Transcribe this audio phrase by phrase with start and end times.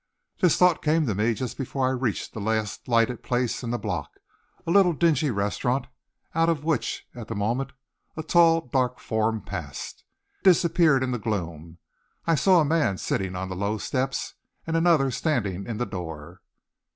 [0.39, 3.77] This thought came to me just before I reached the last lighted place in the
[3.77, 4.09] block,
[4.65, 5.85] a little dingy restaurant,
[6.33, 7.71] out of which at the moment,
[8.17, 10.03] a tall, dark form passed.
[10.39, 11.77] It disappeared in the gloom.
[12.25, 14.33] I saw a man sitting on the low steps,
[14.65, 16.41] and another standing in the door.